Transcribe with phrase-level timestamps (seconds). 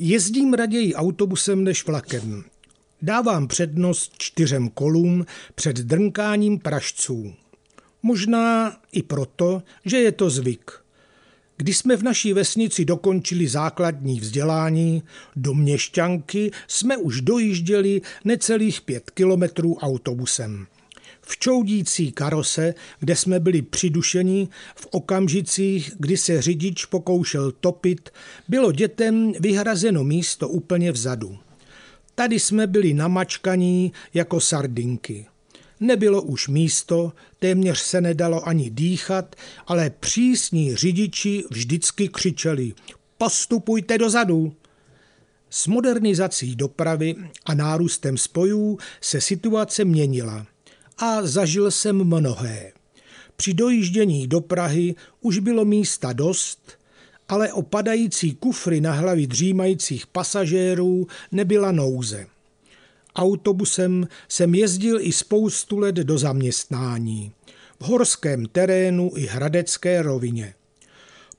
[0.00, 2.44] Jezdím raději autobusem než vlakem.
[3.02, 7.34] Dávám přednost čtyřem kolům před drnkáním pražců.
[8.02, 10.70] Možná i proto, že je to zvyk.
[11.56, 15.02] Když jsme v naší vesnici dokončili základní vzdělání,
[15.36, 20.66] do Měšťanky jsme už dojížděli necelých pět kilometrů autobusem.
[21.30, 28.10] V čoudící karose, kde jsme byli přidušeni, v okamžicích, kdy se řidič pokoušel topit,
[28.48, 31.38] bylo dětem vyhrazeno místo úplně vzadu.
[32.14, 35.26] Tady jsme byli namačkaní jako sardinky.
[35.80, 39.36] Nebylo už místo, téměř se nedalo ani dýchat,
[39.66, 42.72] ale přísní řidiči vždycky křičeli
[43.18, 44.52] postupujte dozadu.
[45.50, 47.14] S modernizací dopravy
[47.46, 50.46] a nárůstem spojů se situace měnila
[50.98, 52.72] a zažil jsem mnohé.
[53.36, 56.78] Při dojíždění do Prahy už bylo místa dost,
[57.28, 62.26] ale o padající kufry na hlavy dřímajících pasažérů nebyla nouze.
[63.16, 67.32] Autobusem jsem jezdil i spoustu let do zaměstnání.
[67.80, 70.54] V horském terénu i hradecké rovině.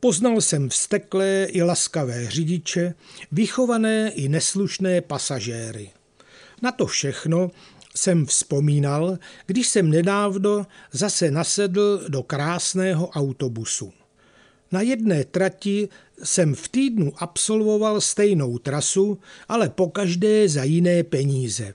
[0.00, 2.94] Poznal jsem vsteklé i laskavé řidiče,
[3.32, 5.90] vychované i neslušné pasažéry.
[6.62, 7.50] Na to všechno
[7.96, 13.92] jsem vzpomínal, když jsem nedávno zase nasedl do krásného autobusu.
[14.72, 15.88] Na jedné trati
[16.22, 21.74] jsem v týdnu absolvoval stejnou trasu, ale pokaždé za jiné peníze.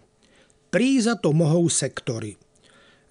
[0.70, 2.36] Prý za to mohou sektory.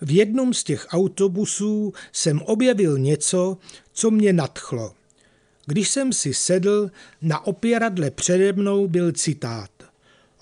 [0.01, 3.57] V jednom z těch autobusů jsem objevil něco,
[3.93, 4.95] co mě nadchlo.
[5.67, 6.91] Když jsem si sedl,
[7.23, 9.71] na opěradle přede mnou byl citát.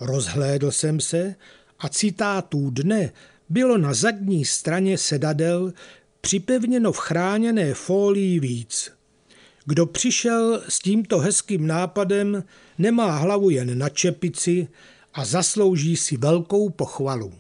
[0.01, 1.35] Rozhlédl jsem se
[1.79, 3.13] a citátů dne
[3.49, 5.73] bylo na zadní straně sedadel
[6.21, 8.93] připevněno v chráněné fólii víc.
[9.65, 12.45] Kdo přišel s tímto hezkým nápadem,
[12.79, 14.69] nemá hlavu jen na čepici
[15.15, 17.33] a zaslouží si velkou pochvalu.